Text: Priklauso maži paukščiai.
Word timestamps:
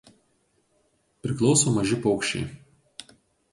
Priklauso 1.27 1.75
maži 1.77 2.01
paukščiai. 2.07 3.15